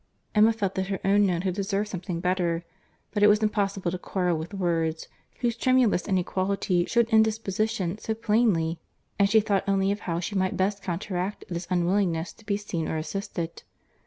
Emma 0.33 0.51
felt 0.51 0.73
that 0.73 0.87
her 0.87 0.99
own 1.05 1.27
note 1.27 1.43
had 1.43 1.53
deserved 1.53 1.87
something 1.87 2.19
better; 2.19 2.65
but 3.11 3.21
it 3.21 3.27
was 3.27 3.43
impossible 3.43 3.91
to 3.91 3.99
quarrel 3.99 4.35
with 4.35 4.51
words, 4.51 5.07
whose 5.41 5.55
tremulous 5.55 6.07
inequality 6.07 6.85
shewed 6.85 7.07
indisposition 7.11 7.99
so 7.99 8.15
plainly, 8.15 8.79
and 9.19 9.29
she 9.29 9.39
thought 9.39 9.63
only 9.69 9.91
of 9.91 9.99
how 10.09 10.19
she 10.19 10.33
might 10.33 10.57
best 10.57 10.81
counteract 10.81 11.43
this 11.49 11.67
unwillingness 11.69 12.33
to 12.33 12.43
be 12.43 12.57
seen 12.57 12.87
or 12.87 12.97
assisted. 12.97 13.61